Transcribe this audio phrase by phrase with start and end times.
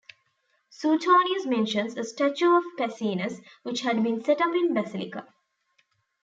[0.71, 5.27] Suetonius mentions a statue of Passienus, which had been set up in the Basilica.